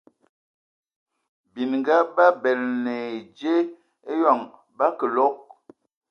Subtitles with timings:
[1.53, 3.55] Bininga ba bələna ai dze
[4.11, 4.39] eyoŋ
[4.77, 5.35] ba kəlɔg.